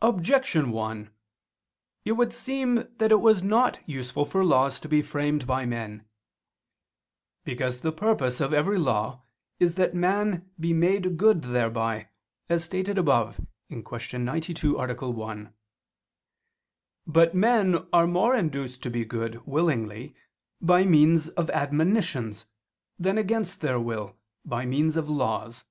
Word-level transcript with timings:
Objection 0.00 0.70
1: 0.70 1.10
It 2.06 2.12
would 2.12 2.32
seem 2.32 2.88
that 2.96 3.12
it 3.12 3.20
was 3.20 3.42
not 3.42 3.86
useful 3.86 4.24
for 4.24 4.42
laws 4.42 4.80
to 4.80 4.88
be 4.88 5.02
framed 5.02 5.46
by 5.46 5.66
men. 5.66 6.06
Because 7.44 7.82
the 7.82 7.92
purpose 7.92 8.40
of 8.40 8.54
every 8.54 8.78
law 8.78 9.20
is 9.60 9.74
that 9.74 9.94
man 9.94 10.50
be 10.58 10.72
made 10.72 11.18
good 11.18 11.42
thereby, 11.42 12.08
as 12.48 12.64
stated 12.64 12.96
above 12.96 13.42
(Q. 13.70 14.18
92, 14.20 14.78
A. 14.80 15.10
1). 15.10 15.52
But 17.06 17.34
men 17.34 17.86
are 17.92 18.06
more 18.06 18.32
to 18.32 18.38
be 18.40 18.46
induced 18.46 18.82
to 18.84 18.88
be 18.90 19.04
good 19.04 19.46
willingly 19.46 20.14
by 20.62 20.84
means 20.84 21.28
of 21.28 21.50
admonitions, 21.50 22.46
than 22.98 23.18
against 23.18 23.60
their 23.60 23.78
will, 23.78 24.16
by 24.46 24.64
means 24.64 24.96
of 24.96 25.10
laws. 25.10 25.64